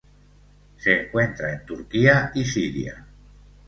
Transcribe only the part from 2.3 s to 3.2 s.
y Siria.